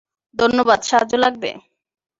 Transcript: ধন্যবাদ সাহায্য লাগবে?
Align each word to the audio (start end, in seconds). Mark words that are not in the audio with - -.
ধন্যবাদ 0.39 0.79
সাহায্য 0.89 1.13
লাগবে? 1.23 1.49